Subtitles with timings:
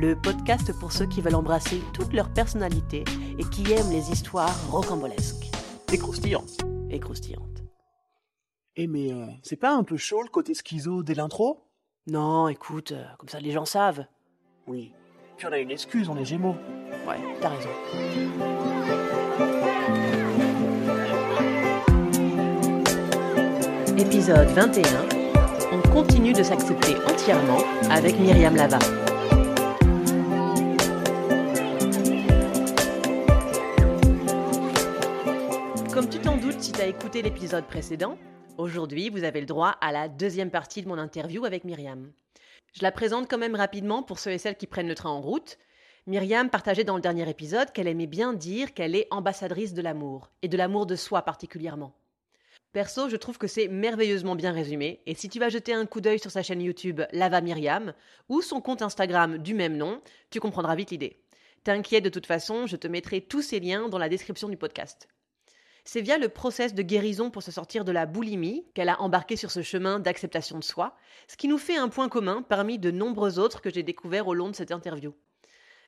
[0.00, 3.04] le podcast pour ceux qui veulent embrasser toute leur personnalité
[3.38, 5.50] et qui aiment les histoires rocambolesques
[5.92, 6.58] Et croustillantes.
[6.90, 7.62] et croustillantes.
[8.76, 11.64] Eh mais euh, c'est pas un peu chaud le côté schizo dès l'intro?
[12.06, 14.04] Non, écoute, euh, comme ça les gens savent.
[14.66, 14.92] Oui.
[15.36, 16.56] Puis on a une excuse, on est gémeaux.
[17.06, 17.70] Ouais, t'as raison.
[23.98, 24.82] Épisode 21.
[25.72, 27.58] On continue de s'accepter entièrement
[27.90, 28.78] avec Myriam Lava.
[36.86, 38.16] Écouté l'épisode précédent,
[38.58, 42.12] aujourd'hui vous avez le droit à la deuxième partie de mon interview avec Myriam.
[42.74, 45.20] Je la présente quand même rapidement pour ceux et celles qui prennent le train en
[45.20, 45.58] route.
[46.06, 50.30] Myriam partageait dans le dernier épisode qu'elle aimait bien dire qu'elle est ambassadrice de l'amour,
[50.42, 51.92] et de l'amour de soi particulièrement.
[52.72, 56.00] Perso, je trouve que c'est merveilleusement bien résumé, et si tu vas jeter un coup
[56.00, 57.94] d'œil sur sa chaîne YouTube Lava Myriam,
[58.28, 61.20] ou son compte Instagram du même nom, tu comprendras vite l'idée.
[61.64, 65.08] T'inquiète de toute façon, je te mettrai tous ces liens dans la description du podcast.
[65.88, 69.36] C'est via le process de guérison pour se sortir de la boulimie qu'elle a embarqué
[69.36, 70.96] sur ce chemin d'acceptation de soi,
[71.28, 74.34] ce qui nous fait un point commun parmi de nombreux autres que j'ai découverts au
[74.34, 75.14] long de cette interview.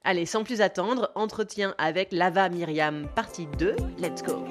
[0.05, 4.47] Allez, sans plus attendre, entretien avec Lava Myriam, partie 2, let's go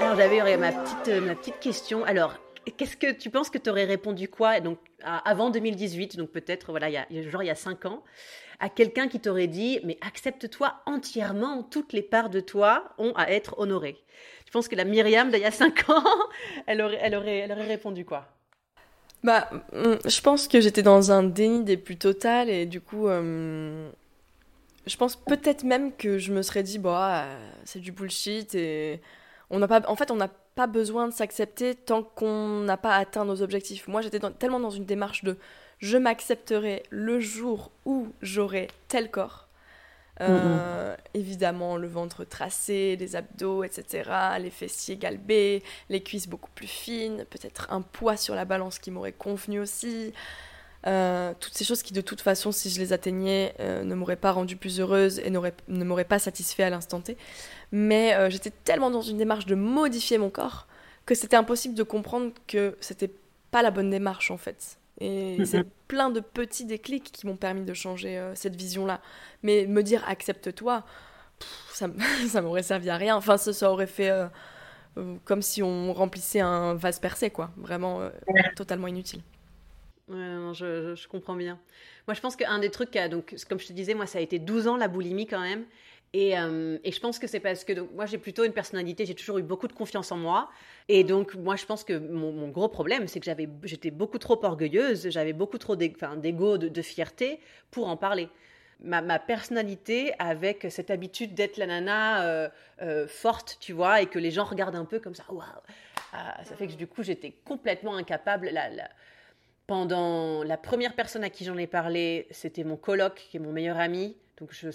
[0.00, 2.04] Alors j'avais ma petite, euh, ma petite question.
[2.04, 2.34] Alors,
[2.70, 6.88] qu'est-ce que tu penses que tu aurais répondu quoi donc avant 2018, donc peut-être voilà,
[6.88, 8.02] il y a, genre il y a 5 ans,
[8.60, 13.30] à quelqu'un qui t'aurait dit mais accepte-toi entièrement, toutes les parts de toi ont à
[13.30, 13.98] être honorées.
[14.46, 16.04] Je pense que la Myriam d'il y a 5 ans,
[16.66, 18.28] elle aurait, elle aurait, elle aurait répondu quoi?
[19.24, 23.08] Bah, hum, je pense que j'étais dans un déni des plus total et du coup,
[23.08, 23.90] hum,
[24.86, 27.26] je pense peut-être même que je me serais dit, bah,
[27.64, 29.00] c'est du bullshit et
[29.50, 32.96] on n'a pas, en fait, on n'a pas besoin de s'accepter tant qu'on n'a pas
[32.96, 33.88] atteint nos objectifs.
[33.88, 35.36] Moi, j'étais tellement dans une démarche de
[35.78, 39.48] je m'accepterai le jour où j'aurai tel corps.
[40.20, 46.68] Euh, Évidemment, le ventre tracé, les abdos, etc., les fessiers galbés, les cuisses beaucoup plus
[46.68, 50.12] fines, peut-être un poids sur la balance qui m'aurait convenu aussi.
[50.86, 54.16] Euh, toutes ces choses qui, de toute façon, si je les atteignais, euh, ne m'auraient
[54.16, 57.16] pas rendue plus heureuse et ne m'auraient pas satisfait à l'instant T.
[57.70, 60.66] Mais euh, j'étais tellement dans une démarche de modifier mon corps
[61.06, 63.12] que c'était impossible de comprendre que c'était
[63.50, 64.78] pas la bonne démarche en fait.
[65.00, 65.46] Et Mhm.
[65.46, 69.00] c'est plein de petits déclics qui m'ont permis de changer cette vision-là.
[69.42, 70.84] Mais me dire accepte-toi,
[71.72, 73.16] ça, m'aurait servi à rien.
[73.16, 74.10] Enfin, ça, ça aurait fait
[75.24, 77.50] comme si on remplissait un vase percé, quoi.
[77.56, 78.00] Vraiment
[78.54, 79.22] totalement inutile.
[80.08, 81.58] Je, comprends bien.
[82.06, 84.38] Moi, je pense qu'un des trucs, donc, comme je te disais, moi, ça a été
[84.38, 85.64] 12 ans la boulimie quand même.
[86.14, 89.14] Et, euh, et je pense que c'est parce que moi, j'ai plutôt une personnalité, j'ai
[89.14, 90.50] toujours eu beaucoup de confiance en moi.
[90.88, 93.30] Et donc, moi, je pense que mon, gros problème, c'est que
[93.64, 98.28] j'étais beaucoup trop orgueilleuse, j'avais beaucoup trop d'ego, de, fierté pour en parler.
[98.84, 102.48] Ma, personnalité avec cette habitude d'être la nana euh,
[102.82, 105.44] euh, forte, tu vois, et que les gens regardent un peu comme ça, waouh,
[106.12, 108.50] Ah, ça fait que du coup, j'étais complètement incapable.
[109.66, 113.52] Pendant la première personne à qui j'en ai parlé, c'était mon coloc, qui est mon
[113.52, 114.16] meilleur ami.
[114.36, 114.68] Donc je,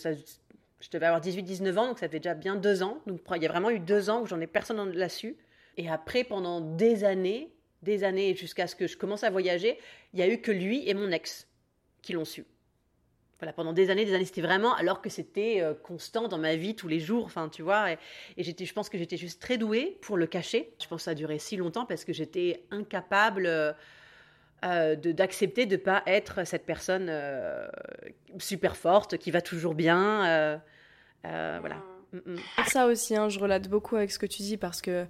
[0.91, 2.99] devais avoir 18-19 ans, donc ça fait déjà bien deux ans.
[3.05, 5.37] Donc il y a vraiment eu deux ans où j'en ai personne su.
[5.77, 7.53] Et après, pendant des années,
[7.83, 9.77] des années jusqu'à ce que je commence à voyager,
[10.13, 11.47] il y a eu que lui et mon ex
[12.01, 12.45] qui l'ont su.
[13.39, 16.55] Voilà, pendant des années, des années, c'était vraiment alors que c'était euh, constant dans ma
[16.55, 17.91] vie tous les jours, enfin, tu vois.
[17.91, 17.97] Et,
[18.37, 20.73] j'étais, je pense que j'étais juste très douée pour le cacher.
[20.81, 23.75] Je pense que ça a duré si longtemps parce que j'étais incapable
[24.65, 27.67] euh, de, d'accepter de ne pas être cette personne euh,
[28.39, 30.25] super forte, qui va toujours bien.
[30.27, 30.57] euh,
[31.25, 31.77] euh, voilà.
[32.13, 32.37] Mm, mm.
[32.55, 35.05] Pour ça aussi, hein, je relate beaucoup avec ce que tu dis parce que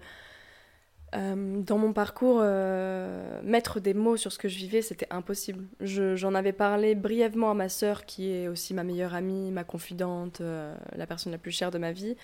[1.15, 5.63] euh, dans mon parcours, euh, mettre des mots sur ce que je vivais, c'était impossible.
[5.79, 9.63] Je- J'en avais parlé brièvement à ma sœur, qui est aussi ma meilleure amie, ma
[9.63, 12.17] confidente, euh, la personne la plus chère de ma vie.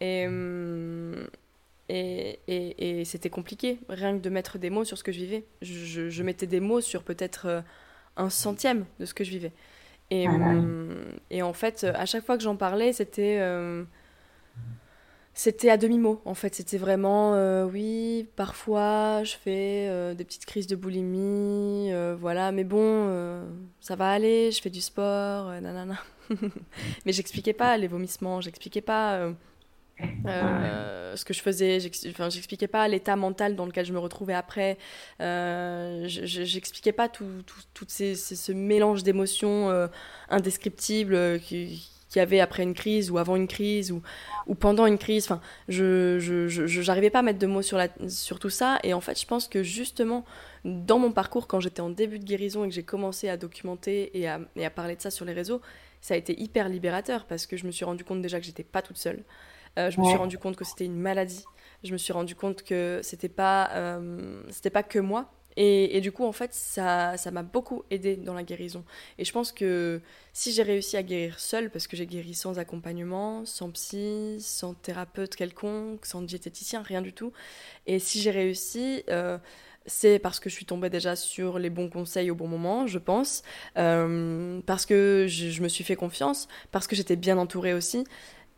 [0.00, 1.26] Et, hum,
[1.88, 5.18] et, et- et c'était compliqué, rien que de mettre des mots sur ce que je
[5.18, 5.44] vivais.
[5.62, 7.60] Je, je- je mettais des mots sur peut-être euh,
[8.16, 9.52] un centième de ce que je vivais.
[10.10, 10.96] Et, hum,
[11.30, 13.38] et en fait, à chaque fois que j'en parlais, c'était...
[13.40, 13.84] euh,
[15.34, 16.54] c'était à demi-mot, en fait.
[16.54, 22.52] C'était vraiment, euh, oui, parfois je fais euh, des petites crises de boulimie, euh, voilà,
[22.52, 23.44] mais bon,
[23.80, 25.98] ça va aller, je fais du sport, nanana.
[27.04, 29.30] mais j'expliquais pas les vomissements, j'expliquais pas
[29.98, 34.78] ce que je faisais, j'expliquais pas l'état mental dans lequel je me retrouvais après,
[35.18, 37.42] j'expliquais pas tout,
[37.74, 39.88] tout, ces, ce mélange d'émotions
[40.28, 44.02] indescriptibles qui qu'il y avait après une crise ou avant une crise ou,
[44.46, 45.24] ou pendant une crise.
[45.24, 48.78] Enfin, je n'arrivais pas à mettre de mots sur, la, sur tout ça.
[48.82, 50.24] Et en fait, je pense que justement,
[50.64, 54.18] dans mon parcours, quand j'étais en début de guérison et que j'ai commencé à documenter
[54.18, 55.60] et à, et à, parler de ça sur les réseaux,
[56.00, 58.64] ça a été hyper libérateur parce que je me suis rendu compte déjà que j'étais
[58.64, 59.22] pas toute seule.
[59.78, 61.44] Euh, je me suis rendu compte que c'était une maladie.
[61.84, 66.12] Je me suis rendu compte que c'était pas, euh, c'était pas que moi, et, du
[66.12, 68.84] coup, en fait, ça, ça m'a beaucoup aidé dans la guérison.
[69.18, 70.02] Et je pense que
[70.34, 74.74] si j'ai réussi à guérir seule, parce que j'ai guéri sans accompagnement, sans psy, sans
[74.74, 77.32] thérapeute quelconque, sans diététicien, rien du tout,
[77.86, 79.38] et si j'ai réussi, euh,
[79.86, 82.98] c'est parce que je suis tombée déjà sur les bons conseils au bon moment, je
[82.98, 83.42] pense,
[83.78, 88.04] euh, parce que je, je, me suis fait confiance, parce que j'étais bien entourée aussi,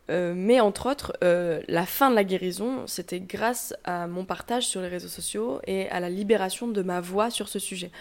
[0.09, 4.65] euh, mais entre autres, euh, la fin de la guérison, c'était grâce à mon partage
[4.65, 7.91] sur les réseaux sociaux et à la libération de ma voix sur ce sujet.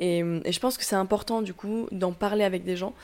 [0.00, 2.94] Et, je pense que c'est important du coup d'en parler avec des gens.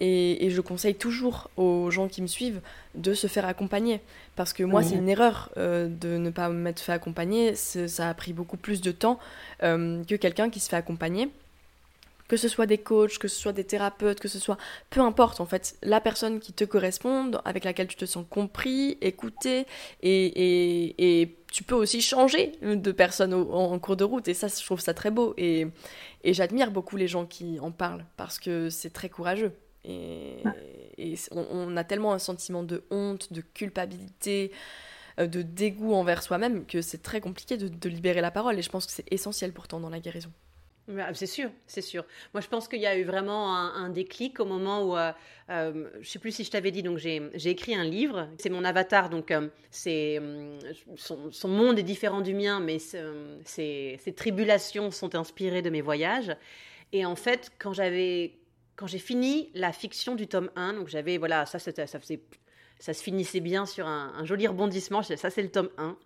[0.00, 2.60] Et, je conseille toujours aux gens qui me suivent
[2.94, 4.00] de se faire accompagner.
[4.34, 7.54] Parce que moi, c'est une erreur euh, de ne pas m'être fait accompagner.
[7.54, 9.18] Ça a pris beaucoup plus de temps
[9.60, 11.28] que quelqu'un qui se fait accompagner
[12.28, 14.56] que ce soit des coachs, que ce soit des thérapeutes, que ce soit
[14.90, 18.98] peu importe en fait, la personne qui te correspond, avec laquelle tu te sens compris,
[19.00, 19.66] écouté,
[20.02, 24.62] et, et, tu peux aussi changer de personne en, cours de route, et ça je
[24.64, 25.66] trouve ça très beau, et,
[26.22, 29.52] et j'admire beaucoup les gens qui en parlent, parce que c'est très courageux.
[29.84, 30.42] Et,
[30.98, 34.50] et on, a tellement un sentiment de honte, de culpabilité,
[35.20, 38.62] euh, de dégoût envers soi-même que c'est très compliqué de, de libérer la parole, et
[38.62, 40.32] je pense que c'est essentiel pourtant dans la guérison.
[41.14, 42.04] C'est sûr, c'est sûr.
[42.32, 45.10] Moi, je pense qu'il y a eu vraiment un, déclic au moment où, euh,
[45.50, 48.28] euh, je sais plus si je t'avais dit, donc j'ai écrit un livre.
[48.38, 50.20] C'est mon avatar, donc euh, c'est
[50.96, 56.36] son, monde est différent du mien, mais ses, tribulations sont inspirées de mes voyages.
[56.92, 58.38] Et en fait, quand j'avais,
[58.76, 63.66] quand j'ai fini la fiction du tome 1, donc j'avais, voilà, ça se finissait bien
[63.66, 65.02] sur un, un joli rebondissement.
[65.02, 65.96] Ça, c'est le tome 1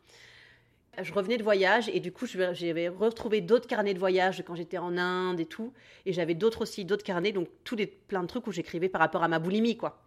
[1.03, 4.79] je revenais de voyage et du coup, j'avais retrouvé d'autres carnets de voyage quand j'étais
[4.79, 5.73] en Inde et tout.
[6.07, 9.01] Et j'avais d'autres aussi, d'autres carnets, donc tous les plein de trucs où j'écrivais par
[9.01, 10.03] rapport à ma boulimie, quoi.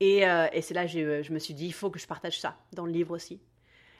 [0.00, 2.06] Et, euh, et c'est là que euh, je me suis dit, il faut que je
[2.06, 3.40] partage ça dans le livre aussi.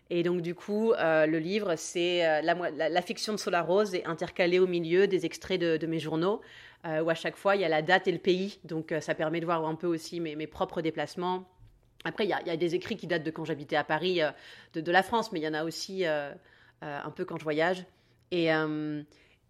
[0.08, 4.58] Et donc, du coup, euh, le livre, c'est la, fiction de Solar Rose et intercalé
[4.58, 6.40] au milieu des extraits de, mes journaux,
[6.84, 8.58] où à chaque fois, il y a la date et le pays.
[8.64, 11.46] Donc, ça permet de voir un peu aussi mes propres déplacements,
[12.04, 14.30] après, il y, a des écrits qui datent de quand j'habitais à Paris, euh,
[14.74, 16.32] de, la France, mais il y en a aussi euh,
[16.82, 17.84] euh, un peu quand je voyage.
[18.30, 18.48] Et,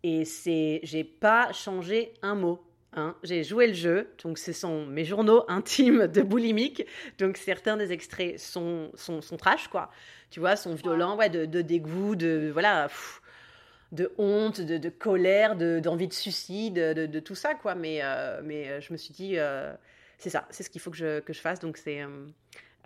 [0.02, 2.64] et c'est, j'ai pas changé un mot.
[2.94, 3.14] Hein.
[3.22, 6.86] J'ai joué le jeu, donc ce sont mes journaux intimes de boulimique.
[7.18, 9.90] Donc certains des extraits sont, sont, sont trash, quoi.
[10.30, 12.88] Tu vois, sont violents, ouais, de, dégoût, de voilà,
[13.92, 17.74] de honte, de, colère, d'envie de, suicide, de, tout ça, quoi.
[17.74, 18.00] Mais,
[18.42, 19.36] mais je me suis dit,
[20.20, 21.60] c'est ça, c'est ce qu'il faut que je, que je fasse.
[21.60, 22.26] Donc c'est euh,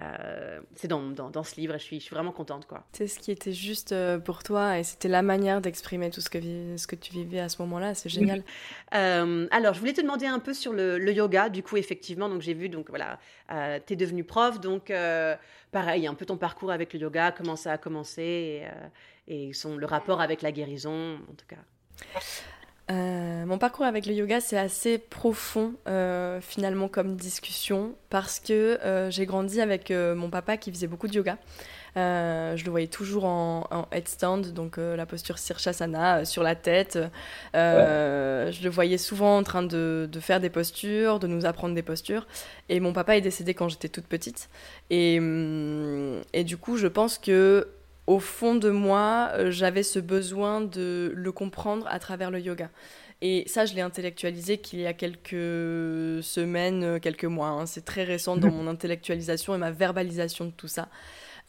[0.00, 2.66] euh, c'est dans, dans, ce livre et je suis, je suis vraiment contente.
[2.66, 2.84] quoi.
[2.92, 6.30] C'est ce qui était juste euh, pour toi et c'était la manière d'exprimer tout ce
[6.30, 6.38] que,
[6.76, 7.94] ce que tu vivais à ce moment-là.
[7.94, 8.44] C'est génial.
[8.92, 11.48] alors, je voulais te demander un peu sur le, yoga.
[11.48, 13.18] Du coup, effectivement, donc j'ai vu, donc voilà,
[13.48, 14.60] tu es devenue prof.
[14.60, 14.92] Donc,
[15.72, 18.64] pareil, un peu ton parcours avec le yoga, comment ça a commencé
[19.26, 22.20] et, et son, le rapport avec la guérison, en tout cas.
[22.90, 28.78] Euh, mon parcours avec le yoga, c'est assez profond euh, finalement comme discussion parce que
[28.84, 31.38] euh, j'ai grandi avec mon papa qui faisait beaucoup de yoga.
[31.96, 36.98] je le voyais toujours en, headstand, donc la posture Sirshasana sur la tête.
[37.54, 41.82] Je le voyais souvent en train de, de, faire des postures, de nous apprendre des
[41.82, 42.26] postures.
[42.68, 44.50] Et mon papa est décédé quand j'étais toute petite.
[44.90, 47.68] Et, hum, et du coup, je pense que
[48.06, 52.70] au fond de moi, euh, j'avais ce besoin de le comprendre à travers le yoga.
[53.26, 57.48] Et ça, je l'ai intellectualisé qu'il y a quelques semaines, euh, quelques mois.
[57.48, 57.64] Hein.
[57.64, 60.88] C'est très récent dans mon intellectualisation et ma verbalisation de tout ça.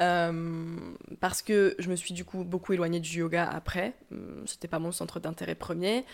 [0.02, 0.64] Euh,
[1.20, 3.94] parce que je me suis du coup beaucoup éloignée du yoga après.
[4.46, 6.06] C'était pas mon centre d'intérêt premier.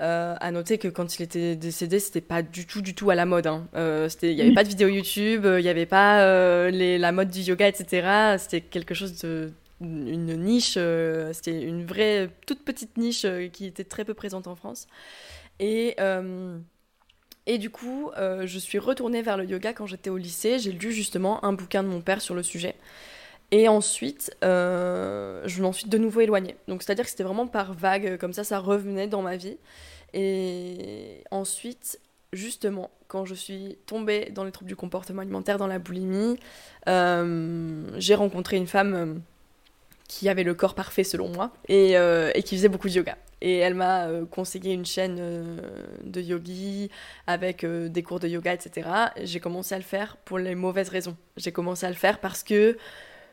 [0.00, 3.14] Euh, à noter que quand il était décédé, c'était pas du tout, du tout à
[3.14, 3.46] la mode.
[3.46, 3.68] Hein.
[4.22, 7.40] il n'y avait pas de vidéo YouTube, il n'y avait pas les, la mode du
[7.40, 8.36] yoga, etc.
[8.38, 13.66] C'était quelque chose de une niche, euh, c'était une vraie toute petite niche euh, qui
[13.66, 14.86] était très peu présente en France.
[15.58, 16.58] Et, euh,
[17.46, 20.58] et du coup, je suis retournée vers le yoga quand j'étais au lycée.
[20.58, 22.76] J'ai lu justement un bouquin de mon père sur le sujet.
[23.50, 26.56] Et ensuite, je m'en suis de nouveau éloignée.
[26.68, 29.56] Donc, c'est-à-dire que c'était vraiment par vague, comme ça, ça revenait dans ma vie.
[30.14, 32.00] Et ensuite,
[32.32, 36.38] justement, quand je suis tombée dans les troubles du comportement alimentaire, dans la boulimie,
[36.86, 39.20] j'ai rencontré une femme
[40.18, 43.16] qui avait le corps parfait selon moi et, et qui faisait beaucoup de yoga.
[43.40, 45.16] Et elle m'a conseillé une chaîne
[46.04, 46.90] de yogi
[47.26, 48.88] avec des cours de yoga, etc.
[49.22, 51.16] J'ai commencé à le faire pour les mauvaises raisons.
[51.36, 52.76] J'ai commencé à le faire parce que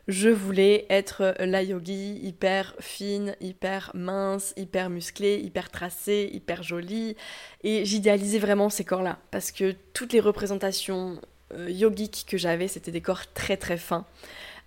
[0.09, 7.15] je voulais être la yogi hyper fine, hyper mince, hyper musclée, hyper tracée, hyper jolie.
[7.63, 9.19] Et j'idéalisais vraiment ces corps-là.
[9.29, 11.21] Parce que toutes les représentations
[11.53, 14.07] euh, yogiques que j'avais, c'était des corps très très fins.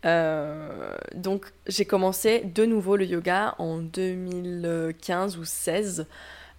[0.05, 6.07] Euh, donc j'ai commencé de nouveau le yoga en 2015 ou 16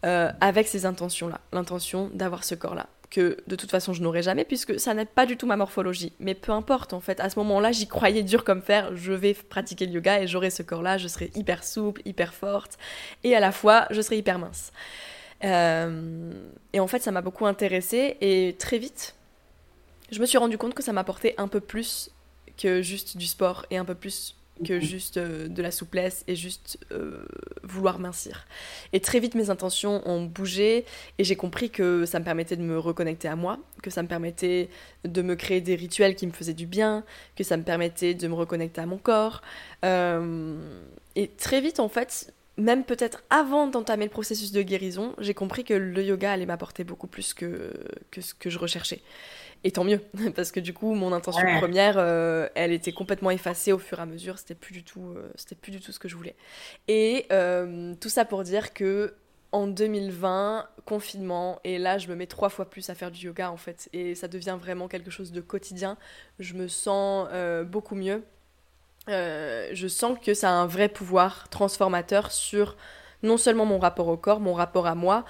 [0.05, 1.39] euh, avec ces intentions-là.
[1.51, 5.25] L'intention d'avoir ce corps-là que de toute façon je n'aurai jamais puisque ça n'est pas
[5.25, 6.13] du tout ma morphologie.
[6.19, 9.33] Mais peu importe en fait, à ce moment-là j'y croyais dur comme fer, je vais
[9.33, 12.77] pratiquer le yoga et j'aurai ce corps-là, je serai hyper souple, hyper forte
[13.23, 14.71] et à la fois je serai hyper mince.
[15.43, 16.31] Euh,
[16.71, 19.13] et en fait ça m'a beaucoup intéressée et très vite
[20.09, 22.11] je me suis rendu compte que ça m'apportait un peu plus
[22.57, 26.35] que juste du sport et un peu plus que juste euh, de la souplesse et
[26.35, 27.25] juste euh,
[27.63, 28.45] vouloir mincir.
[28.93, 30.85] Et très vite, mes intentions ont bougé
[31.17, 34.07] et j'ai compris que ça me permettait de me reconnecter à moi, que ça me
[34.07, 34.69] permettait
[35.05, 37.03] de me créer des rituels qui me faisaient du bien,
[37.35, 39.41] que ça me permettait de me reconnecter à mon corps.
[39.85, 40.55] Euh,
[41.15, 45.63] et très vite, en fait, même peut-être avant d'entamer le processus de guérison, j'ai compris
[45.63, 47.73] que le yoga allait m'apporter beaucoup plus que,
[48.11, 49.01] que ce que je recherchais.
[49.63, 50.01] Et tant mieux,
[50.35, 54.01] parce que du coup, mon intention première, euh, elle était complètement effacée au fur et
[54.01, 54.37] à mesure.
[54.37, 56.35] C'était plus du tout, euh, c'était plus du tout ce que je voulais.
[56.87, 59.15] Et euh, tout ça pour dire que
[59.51, 63.51] en 2020, confinement, et là, je me mets trois fois plus à faire du yoga
[63.51, 65.95] en fait, et ça devient vraiment quelque chose de quotidien.
[66.39, 67.29] Je me sens
[67.67, 68.23] beaucoup mieux.
[69.07, 72.75] je sens que ça a un vrai pouvoir transformateur sur
[73.21, 75.23] non seulement mon rapport au corps, mon rapport à moi,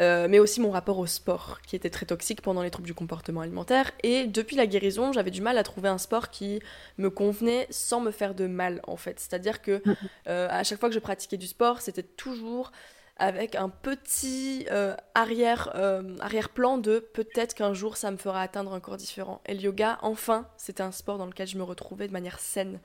[0.00, 2.94] euh, mais aussi mon rapport au sport, qui était très toxique pendant les troubles du
[2.94, 3.92] comportement alimentaire.
[4.02, 6.60] Et depuis la guérison, j'avais du mal à trouver un sport qui
[6.98, 9.20] me convenait sans me faire de mal, en fait.
[9.20, 9.82] C'est-à-dire que
[10.28, 12.72] euh, à chaque fois que je pratiquais du sport, c'était toujours
[13.16, 15.72] avec un petit euh, arrière,
[16.20, 19.40] arrière-plan de peut-être qu'un jour ça me fera atteindre un corps différent.
[19.46, 22.80] Et le yoga, enfin, c'était un sport dans lequel je me retrouvais de manière saine.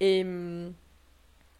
[0.00, 0.22] Et.
[0.22, 0.72] Hum,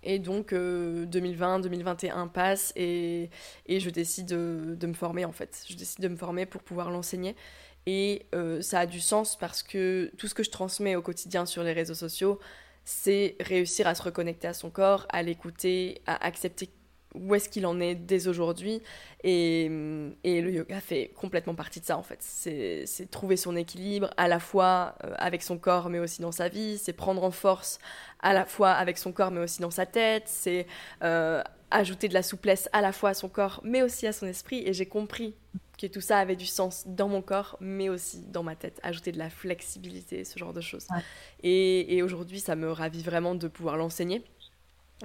[0.02, 3.30] et donc 2020, euh, 2021 passe et,
[3.66, 5.64] et je décide de, me former en fait.
[5.68, 7.34] Je décide de me former pour pouvoir l'enseigner.
[7.86, 11.46] Et euh, ça a du sens parce que tout ce que je transmets au quotidien
[11.46, 12.38] sur les réseaux sociaux,
[12.84, 16.68] c'est réussir à se reconnecter à son corps, à l'écouter, à accepter
[17.14, 18.82] où est-ce qu'il en est dès aujourd'hui.
[19.24, 19.64] Et,
[20.24, 22.18] et, le yoga fait complètement partie de ça en fait.
[22.20, 26.48] C'est trouver son équilibre à la fois euh, avec son corps mais aussi dans sa
[26.48, 27.78] vie, c'est prendre en force
[28.20, 30.66] à la fois avec son corps mais aussi dans sa tête, c'est
[31.02, 34.26] euh, ajouter de la souplesse à la fois à son corps mais aussi à son
[34.26, 34.62] esprit.
[34.66, 35.34] Et j'ai compris
[35.78, 39.12] que tout ça avait du sens dans mon corps mais aussi dans ma tête, ajouter
[39.12, 40.86] de la flexibilité, ce genre de choses.
[41.42, 44.22] Et, et aujourd'hui ça me ravit vraiment de pouvoir l'enseigner.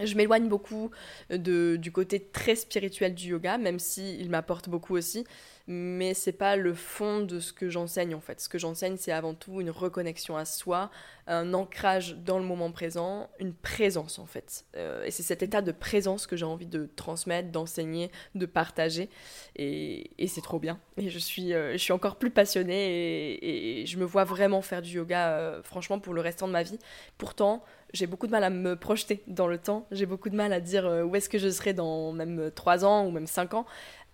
[0.02, 0.92] Je m'éloigne beaucoup
[1.30, 5.26] du côté très spirituel du yoga, même s'il il m'apporte beaucoup aussi
[5.66, 8.42] mais c'est pas le fond de ce que j'enseigne en fait.
[8.42, 10.92] Ce que j'enseigne, c'est avant tout une reconnexion à soi,
[11.26, 14.66] un ancrage dans le moment présent, une présence en fait.
[14.76, 19.10] Euh, et c'est cet état de présence que j'ai envie de transmettre, d'enseigner, de partager.
[19.56, 20.80] Et, c'est trop bien.
[20.98, 24.62] Et je suis, euh, je suis encore plus passionnée et, et, je me vois vraiment
[24.62, 26.80] faire du yoga, euh, franchement, pour le restant de ma vie.
[27.18, 29.88] Pourtant, j'ai beaucoup de mal à me projeter dans le temps.
[29.92, 33.06] J'ai beaucoup de mal à dire où est-ce que je serai dans même 3 ans
[33.06, 33.66] ou même 5 ans.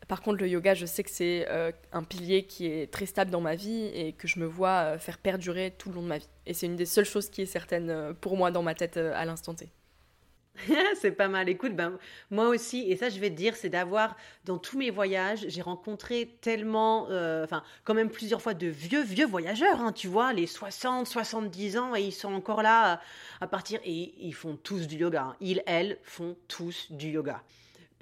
[0.08, 3.32] Par contre, le yoga, je sais que c'est euh, un pilier qui est très stable
[3.32, 6.08] dans ma vie et que je me vois euh, faire perdurer tout le long de
[6.08, 6.30] ma vie.
[6.46, 8.98] Et c'est une des seules choses qui est certaine euh, pour moi dans ma tête
[8.98, 9.70] à l'instant T.
[11.00, 11.50] c'est pas mal.
[11.50, 11.98] Écoute, ben,
[12.32, 15.62] moi aussi, et ça je vais te dire, c'est d'avoir, dans tous mes voyages, j'ai
[15.62, 17.04] rencontré tellement,
[17.44, 21.78] enfin, quand même plusieurs fois de vieux, vieux voyageurs, hein, tu vois, les 60, 70
[21.78, 23.02] ans, et ils sont encore là
[23.42, 25.24] à, partir, et ils font tous du yoga.
[25.24, 25.36] Hein.
[25.42, 27.44] Ils, elles, font tous du yoga.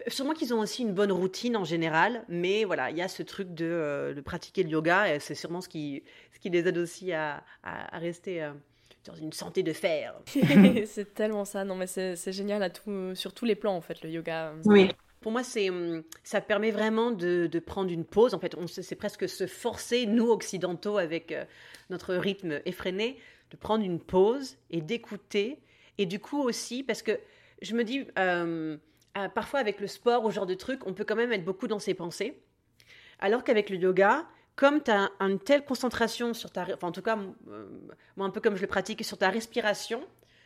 [0.08, 3.24] Sûrement qu'ils ont aussi une bonne routine en général, mais voilà, il y a ce
[3.24, 6.78] truc de, euh, pratiquer le yoga, et c'est sûrement ce qui, ce qui les aide
[6.78, 8.52] aussi à, à, rester euh,
[9.08, 10.14] dans une santé de fer.
[10.86, 14.02] c'est tellement ça, non mais c'est génial à tout, sur tous les plans en fait,
[14.04, 14.54] le yoga.
[14.66, 14.90] Oui.
[15.22, 18.34] Pour moi, c'est, hum, ça permet vraiment de, de, prendre une pause.
[18.34, 21.44] En fait, c'est presque se forcer, nous occidentaux, avec euh,
[21.90, 23.18] notre rythme effréné,
[23.52, 25.60] de prendre une pause et d'écouter.
[25.98, 27.20] Et du coup aussi, parce que
[27.62, 28.78] je me dis, euh,
[29.34, 31.68] parfois avec le sport ou ce genre de truc, on peut quand même être beaucoup
[31.68, 32.40] dans ses pensées.
[33.20, 36.64] Alors qu'avec le yoga, comme tu as une telle concentration sur ta...
[36.64, 37.18] Enfin, en tout cas,
[37.50, 37.68] euh,
[38.18, 40.02] moi, un peu comme je le pratique, sur ta respiration,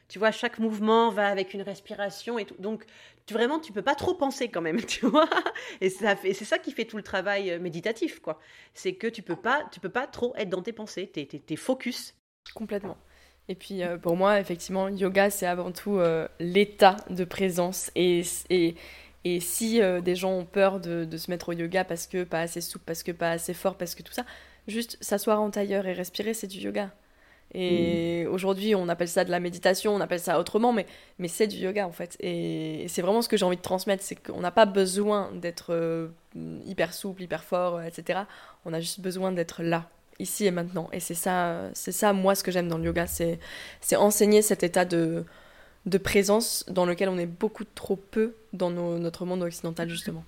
[0.09, 2.45] Tu vois, chaque mouvement va avec une respiration et.
[2.59, 2.85] Donc,
[3.31, 5.29] vraiment, tu peux pas trop penser quand même, tu vois.
[5.79, 8.37] Et, ça c'est ça qui fait tout le travail euh, méditatif, quoi.
[8.73, 11.07] C'est que tu peux pas, tu peux pas trop être dans tes pensées.
[11.07, 12.13] T'es, es, focus.
[12.53, 12.97] Complètement.
[13.47, 15.99] Et puis, euh, pour moi, effectivement, yoga, c'est avant tout
[16.39, 17.91] l'état de présence.
[17.95, 18.23] Et,
[19.23, 22.41] et si des gens ont peur de, de, se mettre au yoga parce que pas
[22.41, 24.25] assez souple, parce que pas assez fort, parce que tout ça,
[24.67, 26.91] juste s'asseoir en tailleur et respirer, c'est du yoga.
[27.53, 28.31] Et mm.
[28.31, 30.85] aujourd'hui, on appelle ça de la méditation, on appelle ça autrement, mais,
[31.19, 32.15] mais c'est du yoga en fait.
[32.19, 35.73] Et c'est vraiment ce que j'ai envie de transmettre, c'est qu'on n'a pas besoin d'être
[35.73, 36.07] euh,
[36.65, 38.21] hyper souple, hyper fort, euh, etc.
[38.65, 40.89] On a juste besoin d'être là, ici et maintenant.
[40.93, 43.39] Et c'est ça, c'est ça, moi, ce que j'aime dans le yoga, c'est,
[43.81, 45.25] c'est enseigner cet état de,
[45.85, 50.23] de présence dans lequel on est beaucoup trop peu dans notre monde occidental, justement.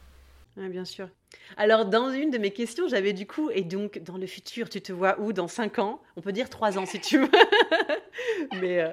[0.58, 1.10] Oui, bien sûr.
[1.58, 4.82] Alors, dans une de mes questions, j'avais du coup, et donc, dans le futur, tu
[4.82, 5.34] te vois où?
[5.34, 6.02] Dans 5 ans?
[6.16, 7.30] On peut dire 3 ans si tu veux.
[8.62, 8.82] Mais.
[8.82, 8.90] Euh,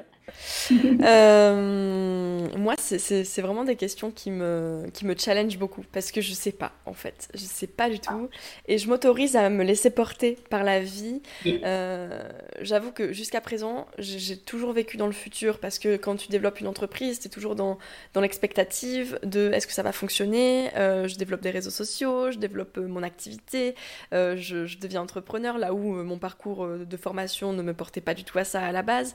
[1.02, 6.32] euh, moi, c'est vraiment des questions qui me, qui me challenge beaucoup parce que je
[6.32, 7.28] sais pas, en fait.
[7.34, 8.28] Je sais pas du tout.
[8.68, 11.22] Et je m'autorise à me laisser porter par la vie.
[11.46, 12.28] Euh,
[12.60, 16.60] j'avoue que jusqu'à présent, j'ai toujours vécu dans le futur parce que quand tu développes
[16.60, 17.78] une entreprise, tu es toujours dans,
[18.14, 20.70] dans l'expectative de est-ce que ça va fonctionner?
[20.76, 23.74] Euh, Je développe des réseaux sociaux, je développe mon activité,
[24.12, 28.24] je, je, deviens entrepreneur là où mon parcours de formation ne me portait pas du
[28.24, 29.14] tout à ça à la base.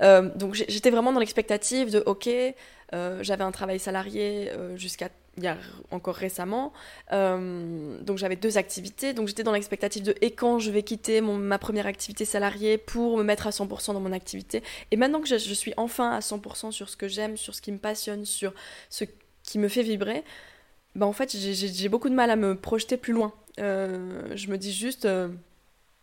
[0.00, 2.28] donc j'étais vraiment dans l'expectative de ok,
[2.92, 5.56] euh, j'avais un travail salarié euh, jusqu'à il y a
[5.92, 6.72] encore récemment,
[7.12, 11.20] euh, donc j'avais deux activités, donc j'étais dans l'expectative de et quand je vais quitter
[11.20, 14.62] mon, ma première activité salariée pour me mettre à 100% dans mon activité?
[14.90, 17.62] Et maintenant que je, je suis enfin à 100% sur ce que j'aime, sur ce
[17.62, 18.52] qui me passionne, sur
[18.90, 19.04] ce
[19.44, 20.24] qui me fait vibrer,
[20.96, 23.32] bah en fait j'ai beaucoup de mal à me projeter plus loin.
[23.56, 25.06] je me dis juste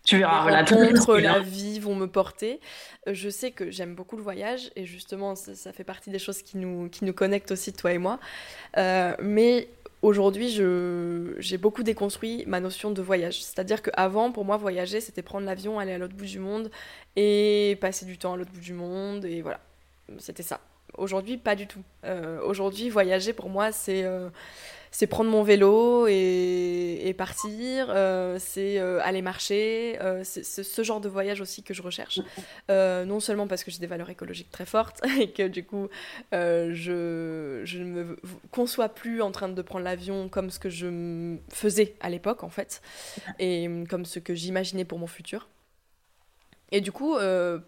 [0.08, 2.62] tu verras, la rencontres, la vie vont me porter.
[3.08, 6.42] Euh, je sais que j'aime beaucoup le voyage et justement, ça, fait partie des choses
[6.42, 8.18] qui nous, qui nous connectent aussi, toi et moi.
[8.78, 9.68] Euh, mais
[10.02, 10.50] aujourd'hui,
[11.40, 13.44] j'ai beaucoup déconstruit ma notion de voyage.
[13.44, 16.72] C'est-à-dire qu'avant, pour moi, voyager, c'était prendre l'avion, aller à l'autre bout du monde
[17.18, 19.26] et passer du temps à l'autre bout du monde.
[19.26, 19.60] Et voilà,
[20.20, 20.62] c'était ça.
[20.98, 21.84] Aujourd'hui, pas du tout.
[22.06, 24.06] Euh, aujourd'hui, voyager, pour moi, c'est
[24.98, 31.02] c'est prendre mon vélo et, partir, euh, c'est euh, aller marcher, euh, c'est ce genre
[31.02, 32.20] de voyage aussi que je recherche.
[32.68, 35.88] non seulement parce que j'ai des valeurs écologiques très fortes et que du coup
[36.32, 41.36] je, je, ne me conçois plus en train de prendre l'avion comme ce que je
[41.50, 42.82] faisais à l'époque en fait,
[43.38, 45.48] et comme ce que j'imaginais pour mon futur.
[46.72, 47.16] Et du coup,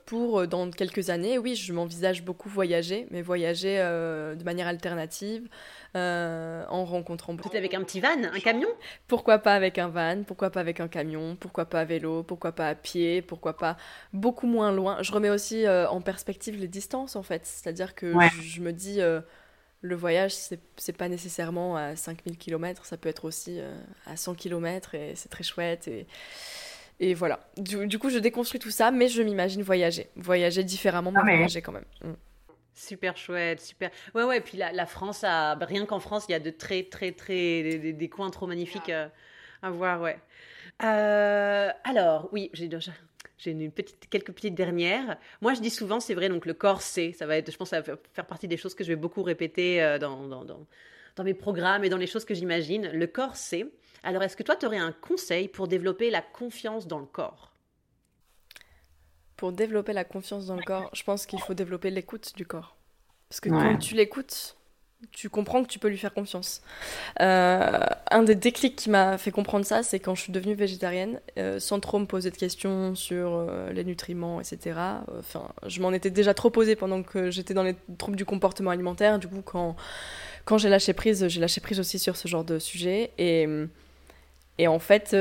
[0.06, 5.48] pour dans quelques années, oui, je m'envisage beaucoup voyager, mais voyager de manière alternative,
[5.96, 8.68] euh, en rencontrant Peut-être avec un petit van, un camion?
[9.08, 12.52] Pourquoi pas avec un van Pourquoi pas avec un camion Pourquoi pas à vélo Pourquoi
[12.52, 13.76] pas à pied Pourquoi pas
[14.14, 17.44] beaucoup moins loin Je remets aussi euh, en perspective les distances en fait.
[17.44, 19.20] C'est-à-dire que je, me dis euh,
[19.82, 20.34] le voyage,
[20.78, 23.60] c'est pas nécessairement à 5000 km, ça peut être aussi
[24.06, 25.88] à 100 km et c'est très chouette.
[25.88, 26.06] Et,
[27.00, 27.40] et voilà.
[27.58, 30.10] Du, coup, je déconstruis tout ça, mais je m'imagine voyager.
[30.16, 31.86] Voyager différemment, mais ah voyager quand même.
[32.04, 32.14] Mm.
[32.74, 33.90] Super chouette, super.
[34.16, 37.12] Ouais, ouais, puis la, France, a, rien qu'en France, il y a de très, très,
[37.12, 37.64] très.
[37.64, 40.18] des, coins trop magnifiques à, voir, ouais.
[40.84, 42.70] Euh, alors, oui, j'ai
[43.38, 45.18] J'ai une petite, quelques petites dernières.
[45.42, 47.70] Moi, je dis souvent, c'est vrai, donc le corps, c'est, ça va être, je pense,
[47.70, 50.66] ça va faire partie des choses que je vais beaucoup répéter euh, dans, dans, dans,
[51.20, 52.90] dans mes programmes et dans les choses que j'imagine.
[52.94, 53.68] Le corps, c'est.
[54.04, 57.52] Alors, est-ce que toi, tu aurais un conseil pour développer la confiance dans le corps?
[59.36, 62.78] Pour développer la confiance dans le corps, je pense qu'il faut développer l'écoute du corps.
[63.28, 64.56] Parce que quand tu l'écoutes,
[65.12, 66.62] tu comprends que tu peux lui faire confiance.
[67.20, 67.80] Euh,
[68.12, 71.60] un des déclics qui m'a fait comprendre ça, c'est quand je suis devenue végétarienne, euh,
[71.60, 74.80] sans trop me poser de questions sur euh, les nutriments, etc.
[75.18, 78.72] Enfin, je m'en étais déjà trop posé pendant que j'étais dans les troubles du comportement
[78.72, 79.20] alimentaire.
[79.20, 79.76] Du coup, quand,
[80.50, 83.12] quand j'ai lâché prise, j'ai lâché prise aussi sur ce genre de sujet.
[83.20, 83.48] Et,
[84.58, 85.12] et en fait,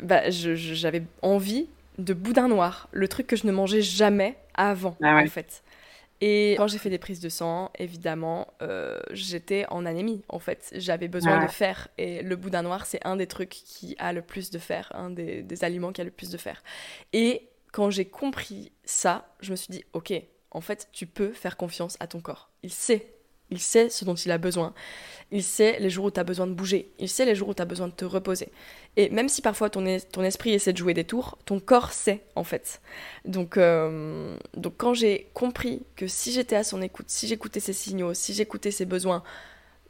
[0.00, 5.16] bah, j'avais envie de boudin noir, le truc que je ne mangeais jamais avant, ah
[5.16, 5.62] en fait.
[6.20, 10.72] Et quand j'ai fait des prises de sang, évidemment, euh, j'étais en anémie, en fait.
[10.74, 11.88] J'avais besoin de fer.
[11.96, 15.10] Et le boudin noir, c'est un des trucs qui a le plus de fer, un
[15.10, 16.64] des, des aliments qui a le plus de fer.
[17.12, 20.14] Et quand j'ai compris ça, je me suis dit, ok,
[20.50, 22.48] en fait, tu peux faire confiance à ton corps.
[22.62, 23.14] Il sait
[23.50, 24.74] il sait ce dont il a besoin.
[25.30, 26.90] Il sait les jours où tu as besoin de bouger.
[26.98, 28.48] Il sait les jours où tu as besoin de te reposer.
[28.96, 32.44] Et même si parfois ton, esprit essaie de jouer des tours, ton corps sait en
[32.44, 32.80] fait.
[33.24, 37.72] Donc, euh, donc quand j'ai compris que si j'étais à son écoute, si j'écoutais ses
[37.72, 39.22] signaux, si j'écoutais ses besoins,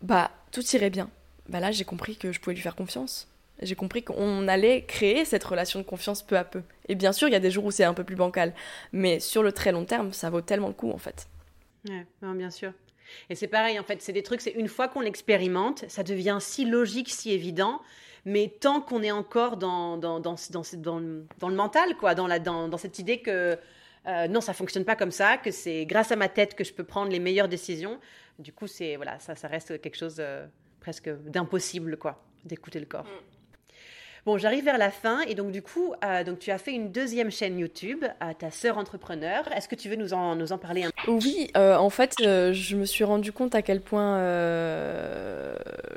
[0.01, 1.11] bah tout irait bien.
[1.49, 3.29] Bah là j'ai compris que je pouvais lui faire confiance.
[3.63, 6.63] J'ai compris qu'on allait créer cette relation de confiance peu à peu.
[6.89, 8.53] Et bien sûr, il y a des jours où c'est un peu plus bancal,
[8.93, 11.29] mais sur le très long terme, ça vaut tellement le coup en fait.
[11.89, 12.73] Ouais, bien sûr.
[13.31, 16.39] Et c'est pareil, en fait, c'est des trucs, c'est une fois qu'on l'expérimente, ça devient
[16.41, 17.81] si logique, si évident,
[18.25, 20.37] mais tant qu'on est encore dans, dans, dans,
[20.77, 23.59] dans, le mental, quoi, dans, la, dans cette idée que
[24.07, 26.73] euh, non, ça fonctionne pas comme ça, que c'est grâce à ma tête que je
[26.73, 27.99] peux prendre les meilleures décisions,
[28.39, 30.47] du coup, c'est voilà, ça, ça reste quelque chose euh,
[30.81, 33.05] presque d'impossible, quoi, d'écouter le corps.
[33.05, 33.34] Mm.
[34.27, 36.91] Bon, j'arrive vers la fin et donc du coup, euh, donc tu as fait une
[36.91, 39.47] deuxième chaîne YouTube à ta sœur entrepreneur.
[39.53, 42.15] Est-ce que tu veux nous en, nous en parler un peu Oui, euh, en fait,
[42.23, 44.15] euh, je me suis rendu compte à quel point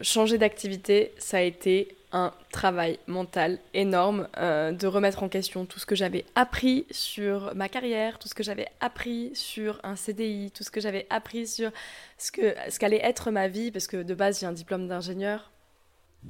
[0.02, 5.86] changer d'activité, ça a été un travail mental énorme de remettre en question tout ce
[5.86, 10.64] que j'avais appris sur ma carrière, tout ce que j'avais appris sur un CDI, tout
[10.64, 11.72] ce que j'avais appris sur
[12.18, 15.52] ce que ce qu'allait être ma vie parce que de base j'ai un diplôme d'ingénieur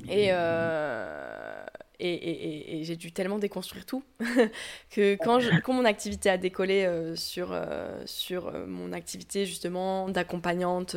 [0.09, 0.31] et,
[1.99, 4.03] et, j'ai dû tellement déconstruire tout
[4.91, 10.95] que quand, mon activité a décollé euh, sur, euh, euh, mon activité justement d'accompagnante,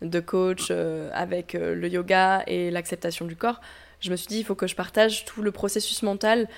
[0.00, 0.70] de coach
[1.12, 3.60] avec le yoga et l'acceptation du corps,
[4.00, 6.48] je me suis dit il faut que je partage tout le processus mental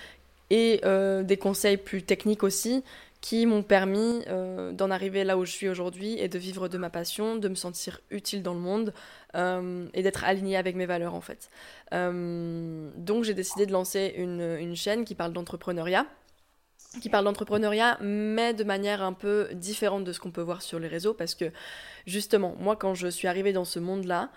[0.51, 0.81] et
[1.23, 2.83] des conseils plus techniques aussi
[3.24, 6.76] qui m'ont permis euh, d'en arriver là où je suis aujourd'hui et de vivre de
[6.76, 8.92] ma passion, de me sentir utile dans le monde
[9.34, 11.48] euh, et d'être alignée avec mes valeurs en fait.
[11.94, 16.04] Euh, donc j'ai décidé de lancer une, une chaîne qui parle d'entrepreneuriat
[17.00, 20.78] qui parle d'entrepreneuriat, mais de manière un peu différente de ce qu'on peut voir sur
[20.78, 21.46] les réseaux, parce que
[22.06, 24.30] justement, moi, quand je suis arrivée dans ce monde-là,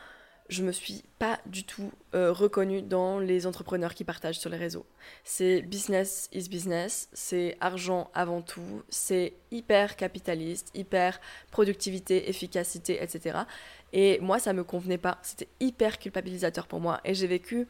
[0.49, 4.57] je me suis pas du tout euh, reconnue dans les entrepreneurs qui partagent sur les
[4.57, 4.85] réseaux.
[5.23, 11.19] C'est business is business, c'est argent avant tout, c'est hyper capitaliste, hyper
[11.51, 13.39] productivité, efficacité, etc.
[13.93, 15.17] Et moi, ça me convenait pas.
[15.21, 17.01] C'était hyper culpabilisateur pour moi.
[17.03, 17.67] Et j'ai vécu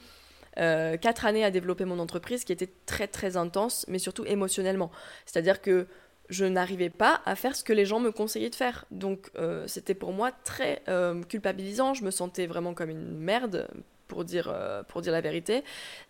[0.60, 4.92] euh, quatre années à développer mon entreprise qui était très très intense, mais surtout émotionnellement.
[5.26, 5.88] C'est-à-dire que
[6.30, 8.86] je n'arrivais pas à faire ce que les gens me conseillaient de faire.
[8.92, 13.68] Donc euh, c'était pour moi très euh, culpabilisant, je me sentais vraiment comme une merde,
[14.08, 15.64] pour dire, euh, pour dire la vérité.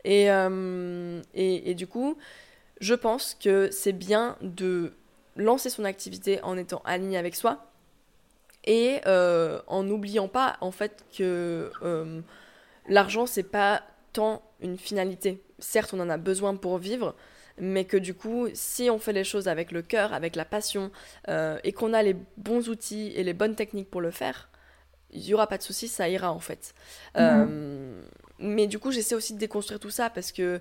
[0.04, 2.18] Et, et, et, du coup,
[2.80, 4.94] je pense que c'est bien de
[5.36, 7.66] lancer son activité en étant aligné avec soi
[8.66, 11.72] et en n'oubliant pas en fait que
[12.88, 15.42] l'argent c'est pas tant une finalité.
[15.60, 17.16] Certes, on en a besoin pour vivre,
[17.60, 20.92] mais que du coup, si on fait les choses avec le cœur, avec la passion,
[21.28, 24.50] euh, et qu'on a les bons outils et les bonnes techniques pour le faire,
[25.12, 26.74] il n'y aura pas de souci, ça ira en fait.
[27.18, 28.02] Euh,
[28.40, 30.60] mais du coup, j'essaie aussi de déconstruire tout ça parce que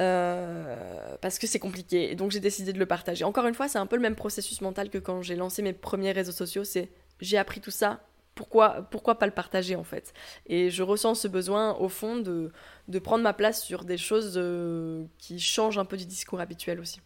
[0.00, 2.10] euh, parce que c'est compliqué.
[2.10, 3.24] Et donc j'ai décidé de le partager.
[3.24, 5.72] Encore une fois, c'est un peu le même processus mental que quand j'ai lancé mes
[5.72, 6.64] premiers réseaux sociaux.
[6.64, 6.88] C'est
[7.20, 8.00] j'ai appris tout ça,
[8.34, 10.12] pourquoi, pourquoi pas le partager en fait
[10.46, 12.52] Et je ressens ce besoin au fond de,
[12.88, 16.80] de prendre ma place sur des choses euh, qui changent un peu du discours habituel
[16.80, 17.00] aussi.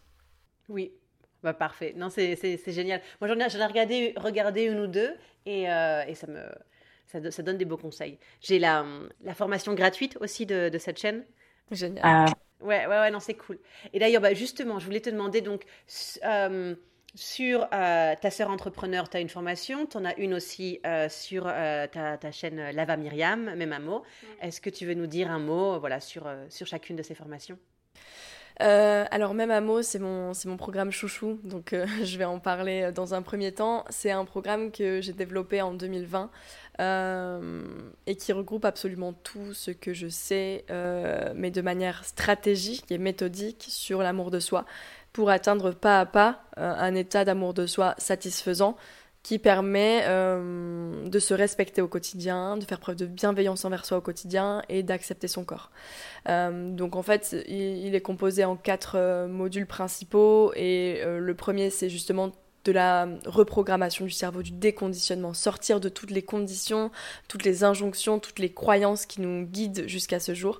[0.69, 0.93] Oui,
[1.43, 1.93] bah, parfait.
[1.95, 2.37] Non, c'est
[2.67, 3.01] génial.
[3.21, 5.13] Moi, j'en ai, ai, regardé, regardé une ou deux
[5.45, 6.41] et, euh, et ça, me,
[7.07, 8.17] ça, ça, donne des beaux conseils.
[8.41, 8.85] J'ai la,
[9.23, 11.25] la, formation gratuite aussi de, de cette chaîne.
[11.71, 12.03] Génial.
[12.03, 12.25] Ah.
[12.59, 13.59] Ouais, ouais, ouais, non, c'est cool.
[13.93, 15.65] Et d'ailleurs, bah, justement, je voulais te demander donc.
[16.25, 16.75] Euh,
[17.15, 21.09] sur euh, ta sœur entrepreneur, tu as une formation, tu en as une aussi euh,
[21.09, 24.03] sur euh, ta, chaîne Lava Myriam, même un mot.
[24.41, 27.57] Est-ce que tu veux nous dire un mot voilà, sur, sur chacune de ces formations?
[28.59, 32.91] Alors même à mot, c'est mon, c'est mon programme chouchou, donc je vais en parler
[32.93, 33.85] dans un premier temps.
[33.89, 36.31] C'est un programme que j'ai développé en 2020
[36.79, 40.65] et qui regroupe absolument tout ce que je sais,
[41.35, 44.65] mais de manière stratégique et méthodique sur l'amour de soi
[45.17, 48.77] pour atteindre pas à pas euh, un état d'amour de soi satisfaisant
[49.23, 53.97] qui permet euh, de se respecter au quotidien, de faire preuve de bienveillance envers soi
[53.97, 55.71] au quotidien et d'accepter son corps.
[56.29, 61.89] Euh, donc en fait, il, est composé en quatre modules principaux et le premier c'est
[61.89, 62.31] justement
[62.67, 66.91] de la reprogrammation du cerveau, du déconditionnement, sortir de toutes les conditions,
[67.29, 70.59] toutes les injonctions, toutes les croyances qui nous guident jusqu'à ce jour.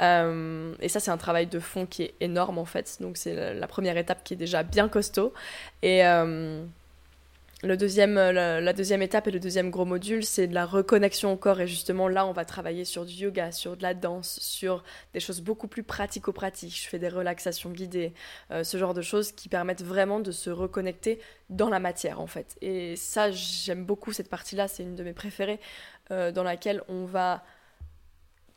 [0.00, 2.98] Euh, et ça, c'est un travail de fond qui est énorme en fait.
[3.00, 5.32] Donc c'est la, première étape qui est déjà bien costaud.
[5.82, 6.64] Et, euh,
[7.64, 11.32] le deuxième, euh, la, deuxième étape et le deuxième gros module, c'est de la reconnexion
[11.32, 11.60] au corps.
[11.60, 15.18] Et justement, là, on va travailler sur du yoga, sur de la danse, sur des
[15.18, 16.80] choses beaucoup plus pratico-pratiques.
[16.80, 18.12] Je fais des relaxations guidées,
[18.52, 21.18] euh, ce genre de choses qui permettent vraiment de se reconnecter
[21.50, 22.56] dans la matière, en fait.
[22.60, 24.68] Et ça, j'aime beaucoup cette partie-là.
[24.68, 25.58] C'est une de mes préférées,
[26.12, 27.42] euh, dans laquelle on va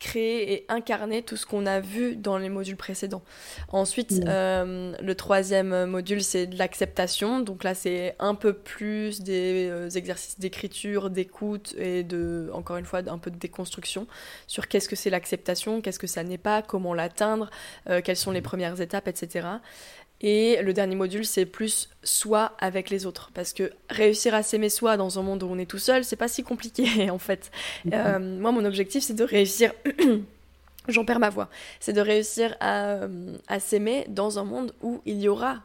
[0.02, 3.22] créer et incarner tout ce qu'on a vu dans les modules précédents.
[3.68, 4.24] Ensuite, Mm.
[4.26, 7.38] euh, le troisième module, c'est de l'acceptation.
[7.38, 12.84] Donc là, c'est un peu plus des euh, exercices d'écriture, d'écoute et de, encore une
[12.84, 14.08] fois, un peu de déconstruction
[14.48, 17.48] sur qu'est-ce que c'est l'acceptation, qu'est-ce que ça n'est pas, comment l'atteindre,
[17.88, 19.46] euh, quelles sont les premières étapes, etc.
[20.22, 23.30] Et le dernier module, c'est plus soi avec les autres.
[23.34, 26.16] Parce que réussir à s'aimer soi dans un monde où on est tout seul, c'est
[26.16, 27.50] pas si compliqué en fait.
[27.92, 29.72] Euh, moi, mon objectif, c'est de réussir.
[30.88, 31.48] J'en perds ma voix.
[31.80, 35.62] C'est de réussir à, euh, à s'aimer dans un monde où il y aura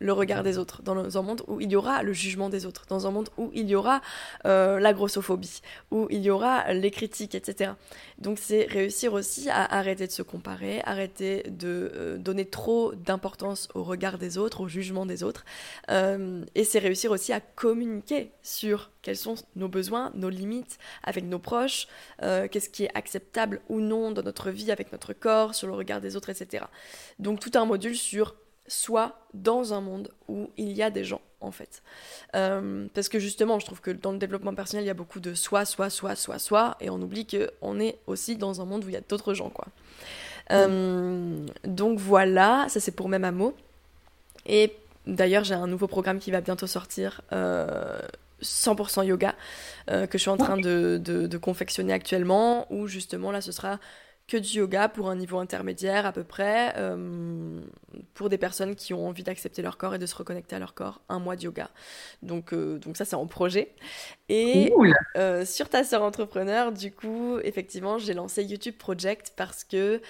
[0.00, 2.86] le regard des autres, dans un monde où il y aura le jugement des autres,
[2.88, 4.00] dans un monde où il y aura
[4.46, 5.60] euh, la grossophobie,
[5.90, 7.72] où il y aura les critiques, etc.
[8.18, 13.68] Donc c'est réussir aussi à arrêter de se comparer, arrêter de euh, donner trop d'importance
[13.74, 15.44] au regard des autres, au jugement des autres,
[15.90, 21.24] euh, et c'est réussir aussi à communiquer sur quels sont nos besoins, nos limites avec
[21.24, 21.88] nos proches,
[22.20, 26.02] qu'est-ce qui est acceptable ou non dans notre vie avec notre corps, sur le regard
[26.02, 26.64] des autres, etc.
[27.18, 28.34] Donc tout un module sur
[28.70, 31.82] soi dans un monde où il y a des gens en fait.
[32.36, 35.20] Euh, parce que justement, je trouve que dans le développement personnel, il y a beaucoup
[35.20, 38.84] de soi, soi, soi, soi, soi, et on oublie qu'on est aussi dans un monde
[38.84, 39.66] où il y a d'autres gens, quoi.
[40.52, 43.54] Euh, donc voilà, ça c'est pour même à mot.
[44.46, 44.74] Et
[45.06, 47.22] d'ailleurs, j'ai un nouveau programme qui va bientôt sortir.
[47.32, 48.00] euh,
[48.42, 49.34] 100% yoga
[49.90, 53.78] euh, que je suis en train de confectionner actuellement où justement là ce sera
[54.30, 57.60] que du yoga pour un niveau intermédiaire à peu près euh,
[58.14, 60.74] pour des personnes qui ont envie d'accepter leur corps et de se reconnecter à leur
[60.74, 61.68] corps un mois de yoga
[62.22, 63.74] donc, euh, donc ça c'est en projet
[64.28, 64.94] et Cool.
[65.16, 70.00] euh, sur ta sœur entrepreneur, du coup, effectivement, j'ai lancé YouTube Project parce que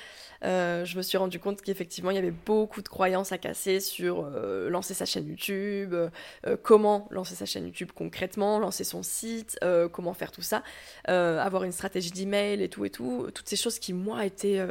[0.45, 3.81] euh, je me suis rendu compte qu'effectivement, il y avait beaucoup de croyances à casser
[3.81, 6.09] sur euh, lancer sa chaîne YouTube, euh,
[6.47, 10.63] euh, comment lancer sa chaîne YouTube concrètement, lancer son site, euh, comment faire tout ça,
[11.05, 13.29] avoir une stratégie d'email et tout et tout.
[13.35, 14.65] Toutes ces choses qui, moi, étaient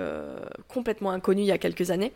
[0.67, 2.13] complètement inconnues il y a quelques années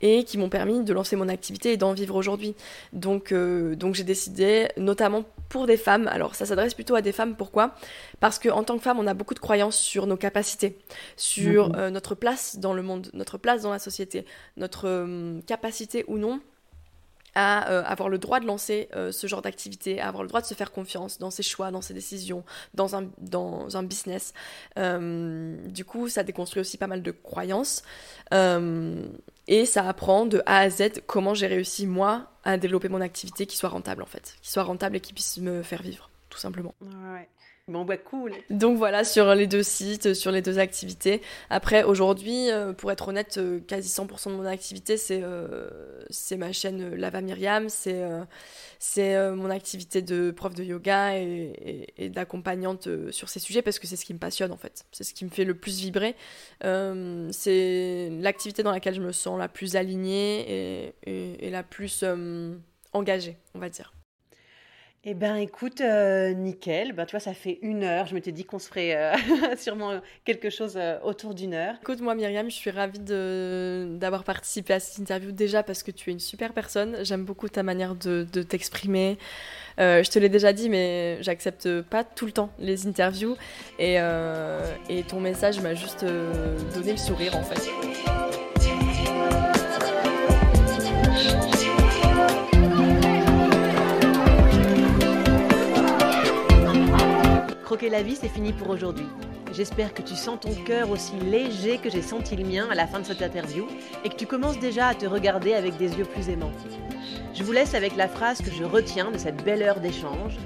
[0.00, 2.54] et qui m'ont permis de lancer mon activité et d'en vivre aujourd'hui.
[2.92, 7.12] Donc, euh, donc j'ai décidé, notamment pour des femmes, alors ça s'adresse plutôt à des
[7.12, 7.74] femmes, pourquoi?
[8.20, 10.78] Parce qu'en tant que femme, on a beaucoup de croyances sur nos capacités,
[11.16, 11.74] sur Mhm.
[11.76, 14.24] euh, notre place dans le monde, notre place dans la société,
[14.56, 16.40] notre euh, capacité ou non
[17.34, 20.40] à euh, avoir le droit de lancer euh, ce genre d'activité, à avoir le droit
[20.40, 24.34] de se faire confiance dans ses choix, dans ses décisions, dans un, dans un business.
[24.78, 27.82] Euh, du coup, ça déconstruit aussi pas mal de croyances.
[29.48, 33.46] Et ça apprend de A à Z comment j'ai réussi, moi, à développer mon activité
[33.46, 34.36] qui soit rentable, en fait.
[34.42, 36.74] Qui soit rentable et qui puisse me faire vivre, tout simplement.
[36.80, 37.28] Ouais.
[37.70, 37.96] Bah.
[38.50, 41.22] Donc voilà, sur les deux sites, sur les deux activités.
[41.48, 45.68] Après, aujourd'hui, euh, pour être honnête, euh, quasi 100% de mon activité, c'est euh,
[46.36, 48.24] ma chaîne euh, Lava Myriam, c'est euh,
[48.98, 53.86] euh, mon activité de prof de yoga et, d'accompagnante euh, sur ces sujets parce que
[53.86, 54.84] c'est ce qui me passionne en fait.
[54.92, 56.16] C'est ce qui me fait le plus vibrer.
[56.64, 62.54] Euh, c'est l'activité dans laquelle je me sens la plus alignée et, la plus euh,
[62.92, 63.92] engagée, on va dire.
[65.02, 66.92] Eh ben écoute, euh, nickel.
[66.92, 68.04] Ben, tu vois, ça fait une heure.
[68.04, 69.16] Je m'étais dit qu'on se ferait euh,
[69.56, 71.74] sûrement quelque chose euh, autour d'une heure.
[71.80, 76.10] Écoute, moi, Myriam, je suis ravie d'avoir participé à cette interview déjà parce que tu
[76.10, 76.98] es une super personne.
[77.02, 79.16] J'aime beaucoup ta manière de, t'exprimer.
[79.78, 83.36] Je te l'ai déjà dit, mais j'accepte pas tout le temps les interviews.
[83.78, 86.04] Et, et ton message m'a juste
[86.74, 87.89] donné le sourire, en fait.
[97.70, 99.06] Croquer la vie, c'est fini pour aujourd'hui.
[99.52, 102.88] J'espère que tu sens ton cœur aussi léger que j'ai senti le mien à la
[102.88, 103.64] fin de cette interview
[104.04, 106.50] et que tu commences déjà à te regarder avec des yeux plus aimants.
[107.32, 110.36] Je vous laisse avec la phrase que je retiens de cette belle heure d'échange.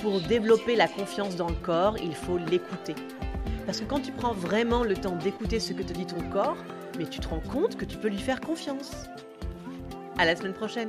[0.00, 2.96] Pour développer la confiance dans le corps, il faut l'écouter.
[3.64, 6.58] Parce que quand tu prends vraiment le temps d'écouter ce que te dit ton corps,
[6.98, 8.90] mais tu te rends compte que tu peux lui faire confiance.
[10.18, 10.88] À la semaine prochaine.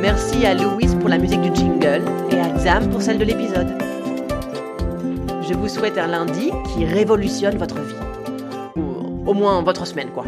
[0.00, 3.85] Merci à Louise pour la musique du jingle et à Zam pour celle de l'épisode.
[5.48, 7.94] Je vous souhaite un lundi qui révolutionne votre vie.
[8.74, 10.24] Ou au moins votre semaine, quoi.